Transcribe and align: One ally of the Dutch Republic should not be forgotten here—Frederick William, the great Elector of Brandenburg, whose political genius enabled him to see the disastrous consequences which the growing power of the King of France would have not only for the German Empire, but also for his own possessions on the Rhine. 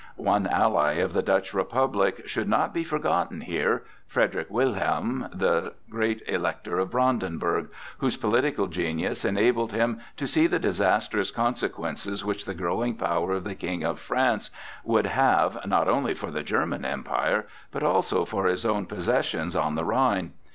One 0.15 0.47
ally 0.47 0.93
of 0.93 1.13
the 1.13 1.21
Dutch 1.21 1.53
Republic 1.53 2.23
should 2.27 2.49
not 2.49 2.73
be 2.73 2.83
forgotten 2.83 3.41
here—Frederick 3.41 4.47
William, 4.49 5.27
the 5.31 5.73
great 5.91 6.23
Elector 6.27 6.79
of 6.79 6.89
Brandenburg, 6.89 7.69
whose 7.99 8.17
political 8.17 8.65
genius 8.65 9.23
enabled 9.23 9.73
him 9.73 9.99
to 10.17 10.25
see 10.25 10.47
the 10.47 10.57
disastrous 10.57 11.29
consequences 11.29 12.25
which 12.25 12.45
the 12.45 12.55
growing 12.55 12.95
power 12.95 13.33
of 13.33 13.43
the 13.43 13.53
King 13.53 13.83
of 13.83 13.99
France 13.99 14.49
would 14.83 15.05
have 15.05 15.63
not 15.67 15.87
only 15.87 16.15
for 16.15 16.31
the 16.31 16.41
German 16.41 16.83
Empire, 16.83 17.45
but 17.71 17.83
also 17.83 18.25
for 18.25 18.47
his 18.47 18.65
own 18.65 18.87
possessions 18.87 19.55
on 19.55 19.75
the 19.75 19.85
Rhine. 19.85 20.31